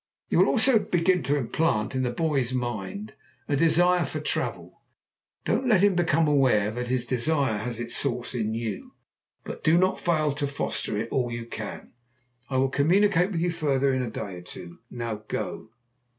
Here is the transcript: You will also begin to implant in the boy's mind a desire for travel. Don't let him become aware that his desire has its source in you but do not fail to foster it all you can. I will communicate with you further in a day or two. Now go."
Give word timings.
You 0.29 0.39
will 0.39 0.47
also 0.47 0.79
begin 0.79 1.21
to 1.21 1.37
implant 1.37 1.93
in 1.93 2.01
the 2.01 2.09
boy's 2.09 2.53
mind 2.53 3.13
a 3.47 3.55
desire 3.55 4.03
for 4.03 4.19
travel. 4.19 4.81
Don't 5.45 5.67
let 5.67 5.81
him 5.83 5.93
become 5.93 6.27
aware 6.27 6.71
that 6.71 6.87
his 6.87 7.05
desire 7.05 7.59
has 7.59 7.79
its 7.79 7.95
source 7.95 8.33
in 8.33 8.55
you 8.55 8.95
but 9.43 9.63
do 9.63 9.77
not 9.77 9.99
fail 10.01 10.31
to 10.31 10.47
foster 10.47 10.97
it 10.97 11.09
all 11.11 11.29
you 11.31 11.45
can. 11.45 11.93
I 12.49 12.57
will 12.57 12.69
communicate 12.69 13.29
with 13.31 13.41
you 13.41 13.51
further 13.51 13.93
in 13.93 14.01
a 14.01 14.09
day 14.09 14.37
or 14.37 14.41
two. 14.41 14.79
Now 14.89 15.21
go." 15.27 15.69